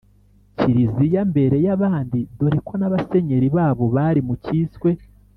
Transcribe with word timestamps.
kiliziya 0.57 1.21
mbere 1.31 1.55
y’abandi 1.65 2.19
dore 2.37 2.59
ko 2.67 2.73
n’abasenyeri 2.77 3.47
babo 3.55 3.83
bari 3.95 4.21
mu 4.27 4.33
cyiswe 4.43 4.89